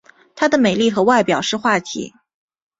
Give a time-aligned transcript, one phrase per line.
[0.35, 2.11] 她的美丽和外表是话题。